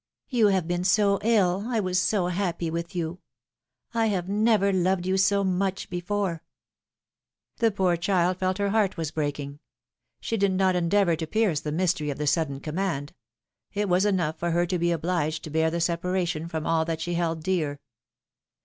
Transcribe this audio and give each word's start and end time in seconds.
You 0.29 0.47
have 0.47 0.67
been 0.67 0.83
so 0.83 1.19
ill, 1.21 1.65
I 1.67 1.79
was 1.79 2.01
so 2.01 2.25
happy 2.25 2.71
with 2.71 2.95
you! 2.95 3.19
I 3.93 4.07
have 4.07 4.27
never 4.27 4.73
loved 4.73 5.05
you 5.05 5.15
so 5.15 5.43
much 5.43 5.91
before!" 5.91 6.41
The 7.57 7.69
poor 7.69 7.97
child 7.97 8.37
felt 8.39 8.57
her 8.57 8.71
heart 8.71 8.97
was 8.97 9.11
breaking; 9.11 9.59
she 10.19 10.37
did 10.37 10.53
not 10.53 10.75
endeavor 10.75 11.15
to 11.17 11.27
pierce 11.27 11.59
the 11.59 11.71
mystery 11.71 12.09
of 12.09 12.17
the 12.17 12.25
sudden 12.25 12.61
command; 12.61 13.13
15 13.73 13.83
234 13.83 13.83
PIIILOMENE^S 13.83 13.83
MAEEIAGES. 13.83 13.83
it 13.83 13.89
was 13.89 14.05
enough 14.05 14.39
for 14.39 14.49
her 14.49 14.65
to 14.65 14.79
be 14.79 14.91
obliged 14.91 15.43
to 15.43 15.51
bear 15.51 15.69
the 15.69 15.79
separation 15.79 16.47
from 16.47 16.65
all 16.65 16.83
that 16.83 16.99
she 16.99 17.13
held 17.13 17.43
dear. 17.43 17.79